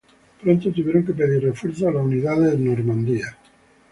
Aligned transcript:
Pronto 0.41 0.71
tuvieron 0.71 1.05
que 1.05 1.13
pedir 1.13 1.43
refuerzos 1.43 1.83
a 1.87 1.91
las 1.91 2.03
unidades 2.03 2.53
de 2.53 2.57
Normandía. 2.57 3.37